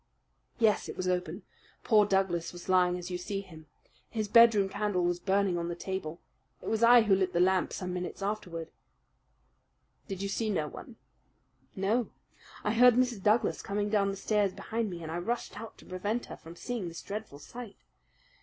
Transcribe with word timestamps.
"Yes, 0.57 0.89
it 0.89 0.97
was 0.97 1.07
open. 1.07 1.43
Poor 1.83 2.07
Douglas 2.07 2.51
was 2.51 2.67
lying 2.67 2.97
as 2.97 3.11
you 3.11 3.19
see 3.19 3.39
him. 3.41 3.67
His 4.09 4.27
bedroom 4.27 4.67
candle 4.67 5.03
was 5.03 5.19
burning 5.19 5.59
on 5.59 5.67
the 5.67 5.75
table. 5.75 6.19
It 6.59 6.69
was 6.69 6.81
I 6.81 7.03
who 7.03 7.13
lit 7.15 7.33
the 7.33 7.39
lamp 7.39 7.71
some 7.71 7.93
minutes 7.93 8.23
afterward." 8.23 8.71
"Did 10.07 10.23
you 10.23 10.27
see 10.27 10.49
no 10.49 10.67
one?" 10.67 10.95
"No. 11.75 12.09
I 12.63 12.73
heard 12.73 12.95
Mrs. 12.95 13.21
Douglas 13.21 13.61
coming 13.61 13.89
down 13.91 14.09
the 14.09 14.17
stair 14.17 14.49
behind 14.49 14.89
me, 14.89 15.03
and 15.03 15.11
I 15.11 15.19
rushed 15.19 15.55
out 15.59 15.77
to 15.77 15.85
prevent 15.85 16.25
her 16.25 16.35
from 16.35 16.55
seeing 16.55 16.87
this 16.87 17.03
dreadful 17.03 17.37
sight. 17.37 17.75
Mrs. 17.77 18.29